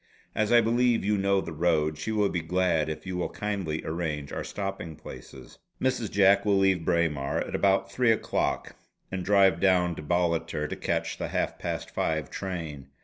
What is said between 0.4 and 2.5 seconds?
I believe you know the road, she will be